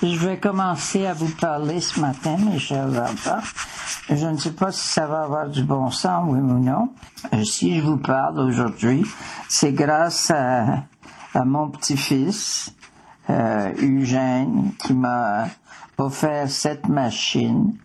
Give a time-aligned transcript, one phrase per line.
[0.00, 3.40] Je vais commencer à vous parler ce matin, mes chers enfants.
[4.08, 6.90] Je ne sais pas si ça va avoir du bon sens, oui ou non.
[7.34, 9.04] Euh, si je vous parle aujourd'hui,
[9.48, 10.84] c'est grâce à,
[11.44, 12.72] mon petit-fils,
[13.28, 15.48] euh, Eugène, qui m'a
[15.98, 17.76] offert cette machine.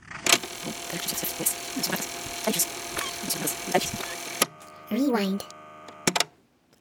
[4.91, 5.41] Rewind.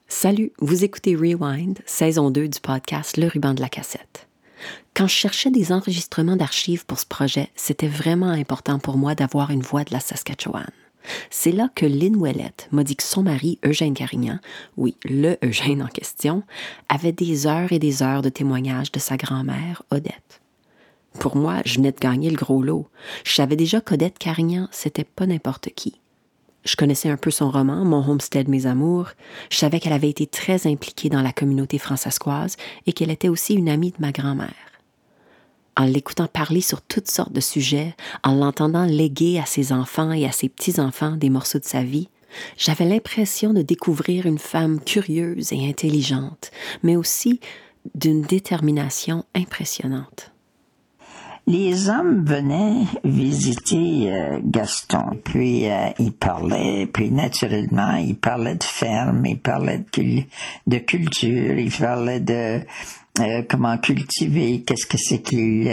[0.08, 4.28] Salut, vous écoutez Rewind, saison 2 du podcast Le ruban de la cassette.
[4.94, 9.50] Quand je cherchais des enregistrements d'archives pour ce projet, c'était vraiment important pour moi d'avoir
[9.50, 10.68] une voix de la Saskatchewan.
[11.30, 14.38] C'est là que Lynn Ouellette m'a dit que son mari, Eugène Carignan,
[14.76, 16.42] oui, le Eugène en question,
[16.88, 20.40] avait des heures et des heures de témoignages de sa grand-mère, Odette.
[21.18, 22.88] Pour moi, je venais de gagner le gros lot.
[23.24, 26.00] Je savais déjà qu'Odette Carignan, c'était pas n'importe qui.
[26.64, 29.10] Je connaissais un peu son roman, Mon Homestead, Mes Amours.
[29.50, 33.54] Je savais qu'elle avait été très impliquée dans la communauté francescoise et qu'elle était aussi
[33.54, 34.54] une amie de ma grand-mère.
[35.76, 40.26] En l'écoutant parler sur toutes sortes de sujets, en l'entendant léguer à ses enfants et
[40.26, 42.08] à ses petits-enfants des morceaux de sa vie,
[42.56, 46.50] j'avais l'impression de découvrir une femme curieuse et intelligente,
[46.82, 47.40] mais aussi
[47.94, 50.31] d'une détermination impressionnante
[51.46, 58.64] les hommes venaient visiter euh, Gaston, puis euh, ils parlaient, puis naturellement, ils parlaient de
[58.64, 59.84] ferme, ils parlaient
[60.66, 62.60] de, culture, ils parlaient de
[63.18, 65.64] euh, comment cultiver, qu'est-ce que c'est qu'il,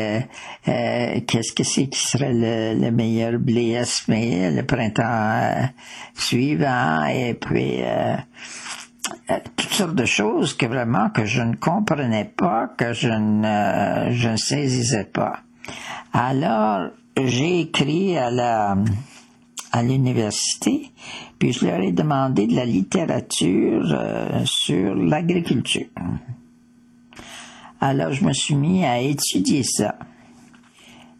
[0.66, 5.70] qu'est-ce que c'est qui serait le, meilleur blé à semer le printemps
[6.16, 7.81] suivant, et puis
[9.56, 14.30] toutes sortes de choses que vraiment que je ne comprenais pas, que je ne, je
[14.30, 15.44] ne saisissais pas.
[16.14, 16.89] Alors,
[17.22, 18.78] j'ai écrit à la
[19.72, 20.92] à l'université,
[21.38, 25.86] puis je leur ai demandé de la littérature euh, sur l'agriculture.
[27.80, 29.95] Alors, je me suis mis à étudier ça.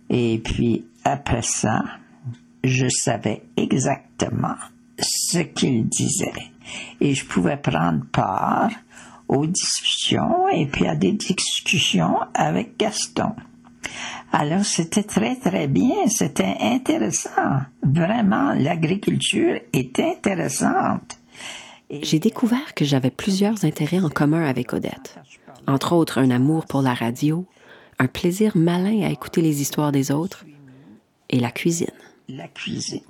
[0.10, 1.84] Et puis, après ça,
[2.64, 4.56] je savais exactement
[5.00, 6.52] ce qu'ils disaient.
[7.00, 8.72] Et je pouvais prendre part
[9.28, 13.36] aux discussions et puis à des discussions avec Gaston.
[14.32, 17.62] Alors c'était très très bien, c'était intéressant.
[17.84, 21.18] Vraiment, l'agriculture est intéressante.
[21.90, 25.18] J'ai découvert que j'avais plusieurs intérêts en commun avec Odette.
[25.68, 27.46] Entre autres, un amour pour la radio,
[27.98, 30.46] un plaisir malin à écouter les histoires des autres
[31.30, 31.88] et la cuisine.
[32.28, 33.02] La cuisine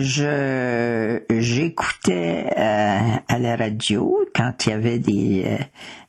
[0.00, 2.98] je j'écoutais euh,
[3.28, 5.64] à la radio quand il y avait des euh,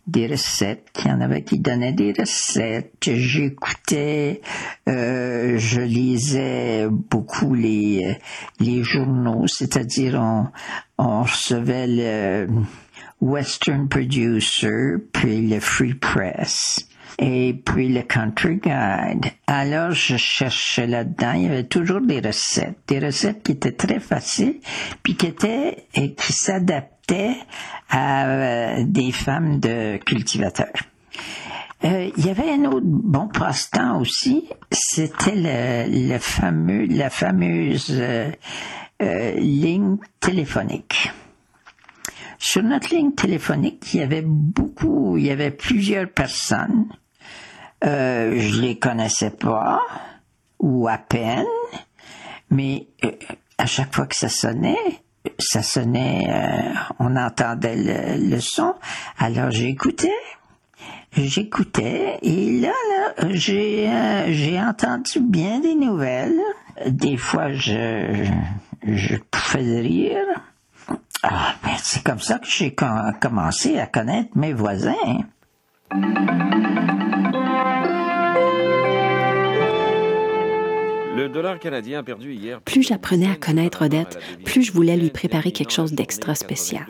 [0.07, 3.09] des recettes, qu'il y en avait qui donnaient des recettes.
[3.13, 4.41] J'écoutais,
[4.89, 8.17] euh, je lisais beaucoup les
[8.59, 10.47] les journaux, c'est-à-dire on
[10.97, 12.47] on recevait le
[13.21, 16.87] Western Producer puis le Free Press
[17.19, 19.31] et puis le Country Guide.
[19.47, 23.99] Alors, je cherchais là-dedans, il y avait toujours des recettes, des recettes qui étaient très
[23.99, 24.59] faciles,
[25.03, 27.35] puis qui étaient et qui s'adaptaient
[27.89, 30.73] à euh, des femmes de cultivateurs.
[31.83, 37.91] Euh, il y avait un autre bon passe-temps aussi, c'était le, le, fameux, la fameuse
[37.91, 38.31] euh,
[39.35, 41.11] ligne téléphonique.
[42.39, 46.87] Sur notre ligne téléphonique, il y avait beaucoup, il y avait plusieurs personnes
[47.85, 49.81] euh, je les connaissais pas,
[50.59, 51.45] ou à peine,
[52.49, 53.11] mais euh,
[53.57, 55.03] à chaque fois que ça sonnait,
[55.37, 57.75] ça sonnait, euh, on entendait
[58.17, 58.75] le, son,
[59.17, 60.13] alors j'écoutais.
[61.15, 63.87] J'écoutais et là, là j'ai
[64.29, 66.39] j'ai entendu bien des nouvelles.
[66.87, 68.25] Des fois, je
[68.81, 70.25] je pouvais rire.
[71.21, 75.23] Ah, ben, c'est comme ça que j'ai commencé à connaître mes voisins.
[82.65, 86.85] Plus j'apprenais à connaître Odette, plus je voulais lui préparer quelque chose d'extra spécial.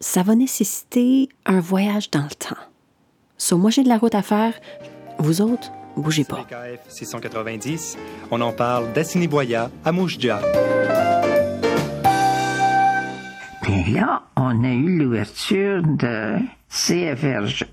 [0.00, 2.56] Ça va nécessiter un voyage dans le temps.
[3.36, 4.54] So, moi, j'ai de la route à faire.
[5.18, 6.46] Vous autres, bougez pas.
[6.88, 7.96] 690,
[8.30, 10.40] on en parle d'Assiniboia à Moujdia.
[13.62, 16.38] Puis là, on a eu l'ouverture de
[16.68, 17.66] CFRG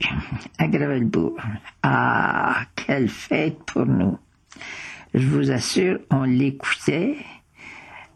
[0.58, 1.38] à Gravelbourg.
[1.84, 4.18] Ah, quelle fête pour nous!
[5.16, 7.16] Je vous assure, on l'écoutait.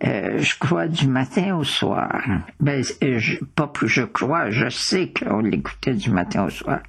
[0.06, 2.22] Euh, je crois du matin au soir.
[2.60, 6.80] Ben, euh, je, pas plus je crois, je sais qu'on l'écoutait du matin au soir,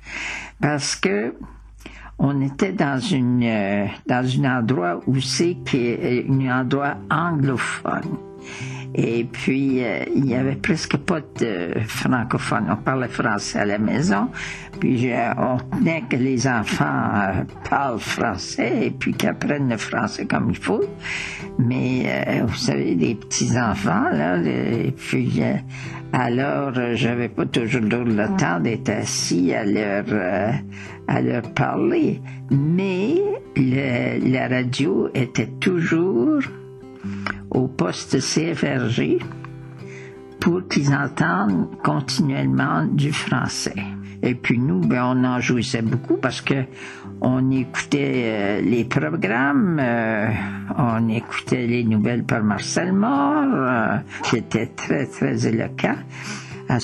[0.61, 1.35] parce que
[2.19, 5.97] on était dans une euh, dans un endroit où c'est qui
[6.29, 8.17] un endroit anglophone.
[8.95, 12.67] Et puis, euh, il n'y avait presque pas de francophones.
[12.71, 14.29] On parlait français à la maison.
[14.81, 16.85] Puis, on tenait que les enfants
[17.15, 20.85] euh, parlent français et puis qu'ils apprennent le français comme il faut.
[21.59, 25.41] Mais, euh, vous savez, les petits-enfants, là, et puis...
[26.13, 30.05] alors, j'avais pas toujours le temps d'être assis à leur,
[31.07, 32.21] à leur parler.
[32.51, 33.15] Mais
[33.57, 36.41] la radio était toujours
[37.81, 39.21] poste CFRG
[40.39, 43.83] pour qu'ils entendent continuellement du français.
[44.23, 46.65] Et puis nous, ben, on en jouissait beaucoup parce que
[47.23, 50.29] on écoutait euh, les programmes, euh,
[50.77, 55.97] on écoutait les nouvelles par Marcel Moore, euh, qui était très, très éloquent.
[56.73, 56.79] Ah.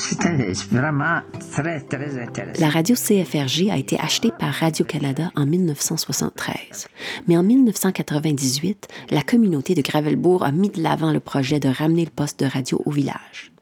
[2.59, 6.89] La radio CFRG a été achetée par Radio-Canada en 1973.
[7.29, 12.05] Mais en 1998, la communauté de Gravelbourg a mis de l'avant le projet de ramener
[12.05, 13.53] le poste de radio au village.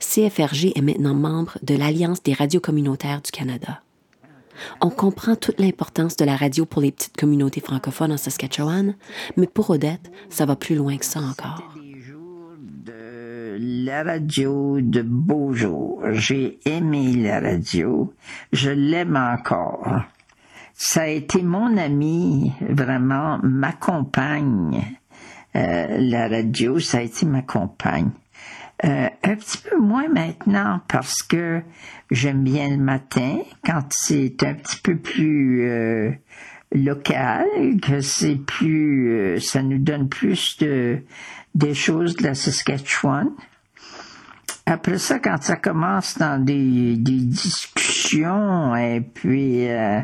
[0.00, 3.82] CFRG est maintenant membre de l'Alliance des radios communautaires du Canada.
[4.80, 8.94] On comprend toute l'importance de la radio pour les petites communautés francophones en Saskatchewan,
[9.36, 11.76] mais pour Odette, ça va plus loin que ça encore
[13.58, 16.02] la radio de Beaujour.
[16.12, 18.12] J'ai aimé la radio.
[18.52, 20.02] Je l'aime encore.
[20.74, 24.82] Ça a été mon ami, vraiment, ma compagne.
[25.54, 28.10] Euh, la radio, ça a été ma compagne.
[28.84, 31.62] Euh, un petit peu moins maintenant parce que
[32.10, 36.12] j'aime bien le matin quand c'est un petit peu plus euh,
[36.72, 37.46] local,
[37.82, 41.00] que c'est plus, ça nous donne plus de
[41.56, 43.30] des choses de la Saskatchewan.
[44.66, 50.00] Après ça, quand ça commence dans des, des discussions et puis euh,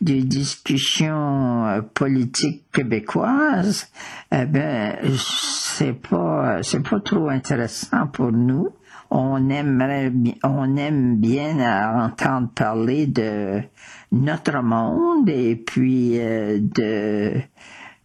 [0.00, 3.88] des discussions euh, politiques québécoises,
[4.32, 8.70] eh ben c'est pas c'est pas trop intéressant pour nous.
[9.10, 10.12] On aimerait
[10.42, 13.62] on aime bien entendre parler de
[14.12, 17.40] notre monde et puis euh, de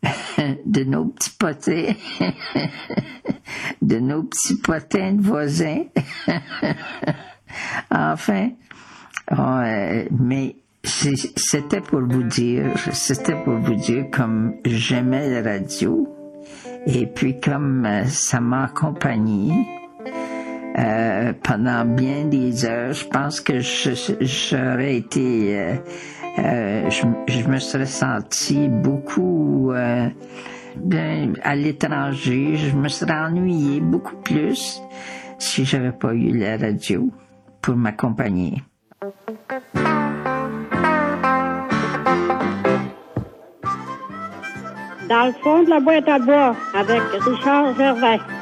[0.66, 1.94] de nos petits potins,
[3.82, 5.84] de nos petits potins de voisins.
[7.92, 8.50] enfin,
[10.12, 16.08] mais c'était pour vous dire, c'était pour vous dire comme j'aimais la radio
[16.88, 19.81] et puis comme euh, ça m'a accompagné
[20.78, 25.78] euh, pendant bien des heures, je pense que j'aurais été
[26.40, 30.08] euh, je, me serais senti beaucoup euh,
[31.44, 32.56] à l'étranger.
[32.56, 34.82] Je me serais ennuyé beaucoup plus
[35.40, 37.10] si j'avais pas eu la radio
[37.62, 38.64] pour m'accompagner.
[45.10, 48.41] Dans le fond de la boîte à bois avec Richard Gervais.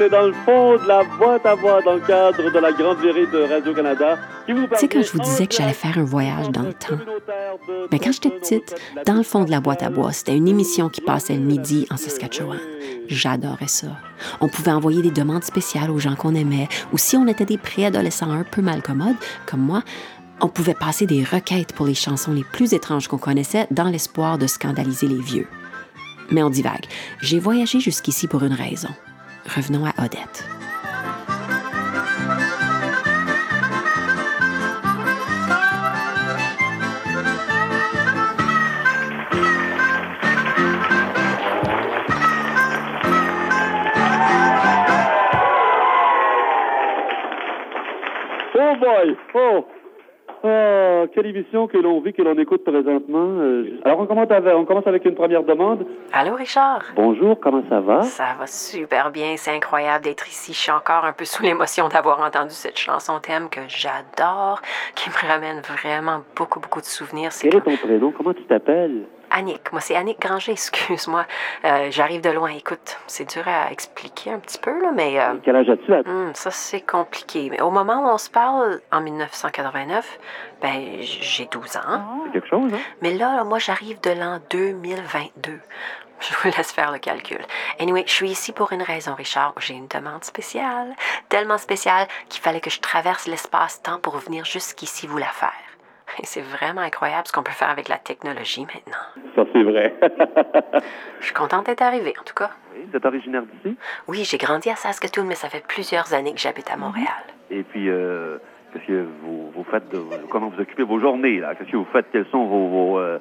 [0.00, 3.00] C'est dans le fond de la boîte à bois dans le cadre de la Grande
[3.00, 4.18] Virée de Radio-Canada.
[4.46, 6.96] Tu sais, quand je vous disais que j'allais faire un voyage dans le temps,
[7.92, 8.74] mais quand j'étais petite,
[9.04, 11.86] dans le fond de la boîte à bois, c'était une émission qui passait le midi
[11.90, 12.58] en Saskatchewan.
[13.08, 13.88] J'adorais ça.
[14.40, 17.58] On pouvait envoyer des demandes spéciales aux gens qu'on aimait, ou si on était des
[17.58, 19.82] préadolescents un peu malcommodes, comme moi,
[20.40, 24.38] on pouvait passer des requêtes pour les chansons les plus étranges qu'on connaissait dans l'espoir
[24.38, 25.46] de scandaliser les vieux.
[26.30, 26.86] Mais on divague.
[27.20, 28.88] J'ai voyagé jusqu'ici pour une raison
[29.54, 30.46] revenons à Odette.
[48.54, 49.16] Oh boy!
[49.34, 49.79] Oh!
[50.42, 53.40] Oh, quelle émission que l'on vit, que l'on écoute présentement?
[53.40, 55.84] Euh, alors, on commence, avec, on commence avec une première demande.
[56.12, 56.82] Allô, Richard?
[56.96, 58.02] Bonjour, comment ça va?
[58.02, 59.34] Ça va super bien.
[59.36, 60.54] C'est incroyable d'être ici.
[60.54, 64.62] Je suis encore un peu sous l'émotion d'avoir entendu cette chanson thème que j'adore,
[64.94, 67.30] qui me ramène vraiment beaucoup, beaucoup de souvenirs.
[67.38, 68.10] Quel est ton prénom?
[68.16, 69.02] Comment tu t'appelles?
[69.30, 69.72] Annick.
[69.72, 71.26] Moi, c'est Annick Granger, excuse-moi.
[71.64, 72.50] Euh, j'arrive de loin.
[72.50, 75.18] Écoute, c'est dur à expliquer un petit peu, là, mais...
[75.20, 75.92] Euh, Quel âge as-tu?
[75.92, 77.48] Hmm, ça, c'est compliqué.
[77.50, 80.18] Mais au moment où on se parle, en 1989,
[80.62, 81.80] ben, j'ai 12 ans.
[81.86, 82.04] Ah.
[82.26, 82.78] C'est quelque chose, hein?
[83.02, 85.60] Mais là, moi, j'arrive de l'an 2022.
[86.20, 87.40] Je vous laisse faire le calcul.
[87.78, 89.54] Anyway, je suis ici pour une raison, Richard.
[89.58, 90.94] J'ai une demande spéciale.
[91.30, 95.54] Tellement spéciale qu'il fallait que je traverse l'espace-temps pour venir jusqu'ici vous la faire.
[96.18, 98.98] Et c'est vraiment incroyable ce qu'on peut faire avec la technologie maintenant.
[99.36, 99.94] Ça, c'est vrai.
[101.20, 102.50] Je suis contente d'être arrivée, en tout cas.
[102.74, 103.76] Oui, vous êtes originaire d'ici?
[104.08, 107.06] Oui, j'ai grandi à Saskatoon, mais ça fait plusieurs années que j'habite à Montréal.
[107.50, 108.38] Et puis, euh,
[108.72, 109.98] qu'est-ce que vous, vous faites, de,
[110.30, 111.54] comment vous occupez vos journées, là?
[111.54, 112.06] Qu'est-ce que vous faites?
[112.12, 113.18] Quels sont vos, vos, euh,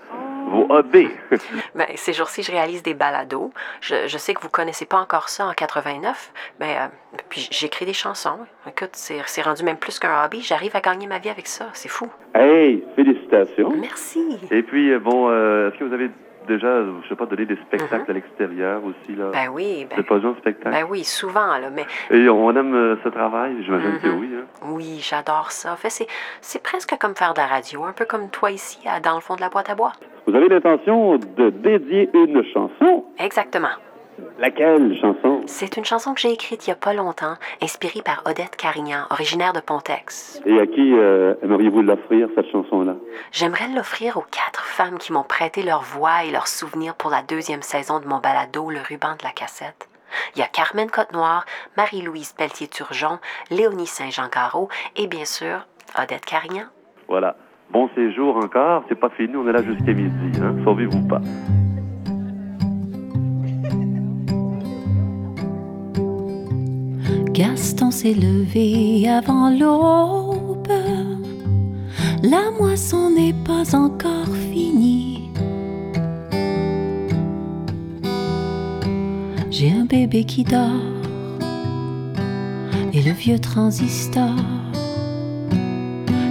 [0.48, 1.10] vos hobbies?
[1.76, 3.52] Ben, ces jours-ci, je réalise des balados.
[3.82, 6.88] Je, je sais que vous connaissez pas encore ça en 89, mais euh,
[7.30, 8.40] puis j'écris des chansons.
[8.68, 10.42] Écoute, c'est c'est rendu même plus qu'un hobby.
[10.42, 11.68] J'arrive à gagner ma vie avec ça.
[11.74, 12.08] C'est fou.
[12.36, 13.72] hey, félicitations.
[13.80, 14.38] Merci.
[14.52, 16.10] Et puis, euh, bon, euh, est-ce que vous avez
[16.48, 19.30] déjà, je sais pas, donné des spectacles à l'extérieur aussi, là?
[19.32, 20.72] Ben oui, ben, êtes pas en spectacle?
[20.76, 23.64] ben oui, souvent, là, mais Et on aime euh, ce travail?
[23.64, 24.20] J'imagine que Mhm.
[24.20, 24.46] oui, hein?
[24.66, 25.74] oui, j'adore ça.
[25.74, 26.08] En fait, c'est,
[26.42, 29.22] c'est presque comme faire de la radio, un peu comme toi ici, à- dans le
[29.22, 29.92] fond de la boîte à bois.
[30.28, 33.06] Vous avez l'intention de dédier une chanson?
[33.18, 33.70] Exactement.
[34.40, 35.42] Laquelle chanson?
[35.46, 39.06] C'est une chanson que j'ai écrite il y a pas longtemps, inspirée par Odette Carignan,
[39.10, 40.42] originaire de Pontex.
[40.46, 42.96] Et à qui euh, aimeriez-vous l'offrir, cette chanson-là?
[43.32, 47.22] J'aimerais l'offrir aux quatre femmes qui m'ont prêté leur voix et leurs souvenirs pour la
[47.22, 49.90] deuxième saison de mon balado Le ruban de la cassette.
[50.36, 51.46] Il y a Carmen Côte-Noire,
[51.78, 53.20] Marie-Louise Pelletier-Turgeon,
[53.52, 55.68] Léonie Saint-Jean-Caro et bien sûr
[56.02, 56.66] Odette Carignan.
[57.08, 57.36] Voilà.
[57.72, 58.84] Bon séjour encore.
[58.90, 59.36] C'est pas fini.
[59.36, 60.40] On est là jusqu'à midi.
[60.42, 60.56] Hein?
[60.64, 61.22] Sauvez-vous pas.
[67.40, 70.68] Gaston s'est levé avant l'aube.
[72.22, 75.32] La moisson n'est pas encore finie.
[79.50, 80.84] J'ai un bébé qui dort
[82.92, 84.36] et le vieux transistor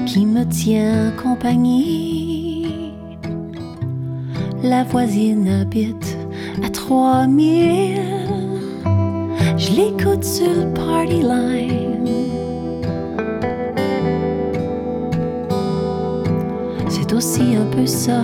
[0.05, 2.93] qui me tient compagnie.
[4.63, 6.19] La voisine habite
[6.63, 8.28] à 3000.
[9.69, 12.09] Je l'écoute sur party line.
[16.89, 18.23] C'est aussi un peu ça,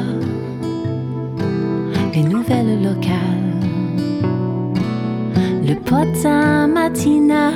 [2.15, 3.61] les nouvelles locales.
[5.69, 7.53] Le potin matinal,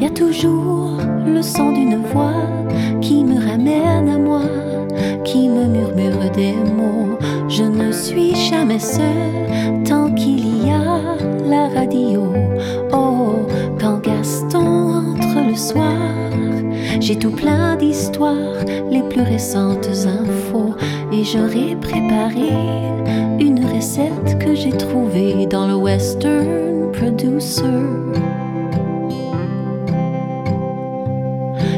[0.00, 0.96] y a toujours
[1.26, 2.40] le son d'une voix
[3.02, 4.40] qui me ramène à moi,
[5.24, 7.18] qui me murmure des mots.
[7.50, 10.55] Je ne suis jamais seule tant qu'il y a
[11.48, 12.32] la radio.
[12.92, 13.46] Oh,
[13.80, 15.92] quand Gaston entre le soir,
[17.00, 20.74] j'ai tout plein d'histoires, les plus récentes infos,
[21.12, 22.52] et j'aurais préparé
[23.38, 27.62] une recette que j'ai trouvée dans le Western Producer.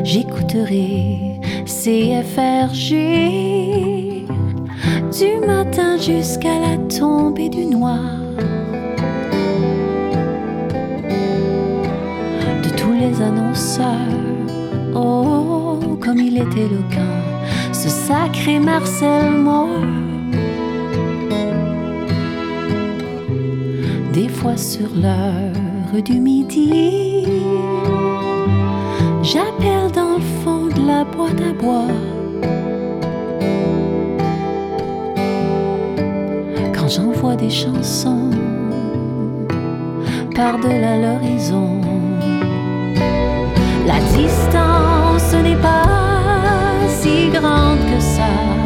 [0.05, 2.95] J'écouterai CFRG
[5.19, 8.28] du matin jusqu'à la tombée du noir.
[13.21, 13.85] Annonceurs,
[14.95, 17.19] oh, comme il est éloquent,
[17.73, 19.69] ce sacré Marcel Moore.
[24.13, 27.25] Des fois sur l'heure du midi,
[29.23, 31.89] j'appelle dans le fond de la boîte à bois.
[36.73, 38.31] Quand j'envoie des chansons
[40.35, 41.88] par-delà l'horizon,
[43.89, 45.87] la distance n'est pas
[47.01, 48.58] si grande que ça.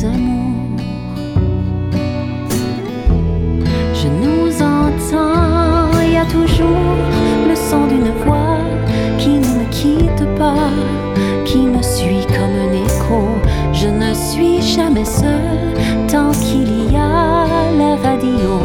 [0.00, 0.06] Je
[4.06, 6.94] nous entends, il y a toujours
[7.48, 8.60] le son d'une voix
[9.18, 10.70] qui ne me quitte pas,
[11.44, 13.24] qui me suit comme un écho.
[13.72, 15.74] Je ne suis jamais seule
[16.06, 18.60] tant qu'il y a la radio.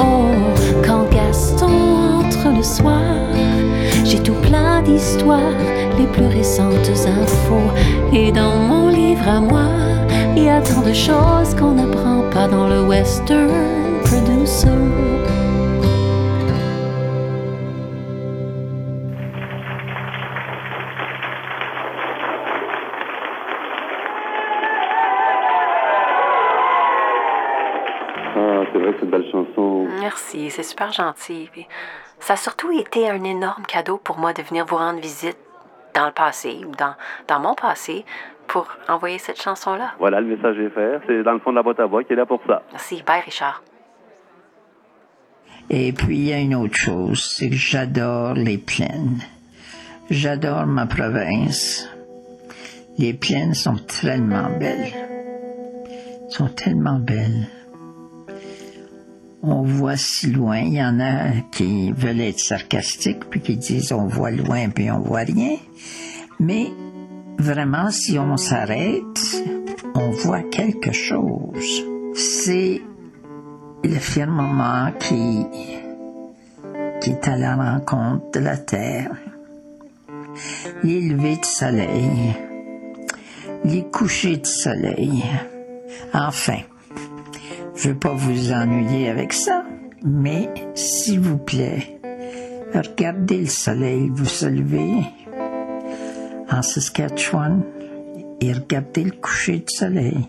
[0.00, 0.34] Oh,
[0.84, 3.14] quand Gaston entre le soir,
[4.04, 5.38] j'ai tout plein d'histoires,
[5.96, 7.70] les plus récentes infos.
[8.12, 9.68] Et dans mon livre à moi,
[10.36, 14.68] il y a tant de choses qu'on n'apprend pas dans le western producer.
[28.34, 29.86] Ah, c'est vrai que c'est une belle chanson.
[30.00, 31.48] Merci, c'est super gentil.
[31.52, 31.66] Puis
[32.20, 35.36] ça a surtout été un énorme cadeau pour moi de venir vous rendre visite
[35.94, 36.94] dans le passé, ou dans,
[37.28, 38.06] dans mon passé,
[38.52, 39.94] pour envoyer cette chanson-là.
[39.98, 41.00] Voilà, le message est fait.
[41.06, 42.62] C'est dans le fond de la boîte à voix qui est là pour ça.
[42.70, 43.02] Merci.
[43.06, 43.62] Bye, Richard.
[45.70, 49.20] Et puis, il y a une autre chose, c'est que j'adore les plaines.
[50.10, 51.88] J'adore ma province.
[52.98, 54.92] Les plaines sont tellement belles.
[56.28, 57.48] sont tellement belles.
[59.42, 60.58] On voit si loin.
[60.58, 64.90] Il y en a qui veulent être sarcastiques puis qui disent on voit loin puis
[64.90, 65.56] on voit rien.
[66.38, 66.66] Mais
[67.42, 69.42] vraiment, si on s'arrête,
[69.94, 71.84] on voit quelque chose.
[72.14, 72.80] C'est
[73.84, 75.44] le firmament qui,
[77.00, 79.10] qui est à la rencontre de la terre.
[80.82, 82.36] Les levées de soleil,
[83.64, 85.24] les couchers de soleil.
[86.14, 86.60] Enfin,
[87.74, 89.64] je ne veux pas vous ennuyer avec ça,
[90.04, 91.98] mais s'il vous plaît,
[92.74, 95.04] regardez le soleil vous se lever
[96.52, 97.62] en Saskatchewan
[98.40, 100.28] et regardez le coucher du soleil.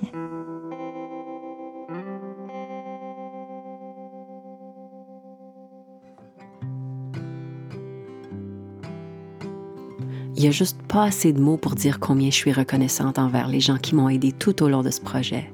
[10.36, 13.48] Il n'y a juste pas assez de mots pour dire combien je suis reconnaissante envers
[13.48, 15.50] les gens qui m'ont aidé tout au long de ce projet.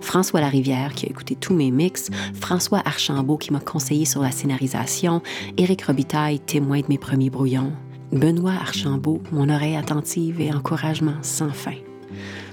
[0.00, 4.30] François Larivière qui a écouté tous mes mix, François Archambault qui m'a conseillé sur la
[4.30, 5.20] scénarisation,
[5.56, 7.72] Éric Robitaille, témoin de mes premiers brouillons,
[8.14, 11.74] Benoît Archambault, mon oreille attentive et encouragement sans fin.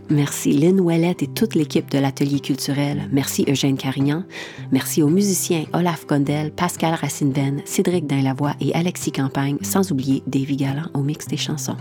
[0.10, 3.08] Merci Lynn Ouellette et toute l'équipe de l'Atelier culturel.
[3.12, 4.24] Merci Eugène Carignan.
[4.72, 10.58] Merci aux musiciens Olaf Gondel, Pascal Racine-Venn, Cédric Dainlavoie et Alexis Campagne, sans oublier Davy
[10.58, 11.78] Galland au mix des chansons.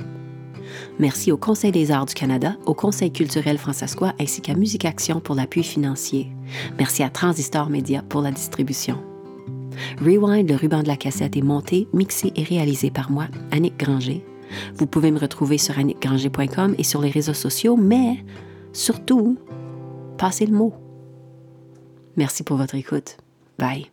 [0.99, 5.21] Merci au Conseil des arts du Canada, au Conseil culturel francescois ainsi qu'à Musique Action
[5.21, 6.29] pour l'appui financier.
[6.79, 9.03] Merci à Transistor Media pour la distribution.
[10.01, 14.25] Rewind, le ruban de la cassette, est monté, mixé et réalisé par moi, Annick Granger.
[14.75, 18.25] Vous pouvez me retrouver sur annickgranger.com et sur les réseaux sociaux, mais
[18.73, 19.39] surtout,
[20.19, 20.75] passez le mot.
[22.17, 23.17] Merci pour votre écoute.
[23.59, 23.87] Bye.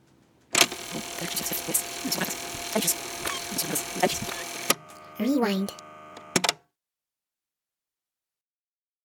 [5.20, 5.87] Rewind.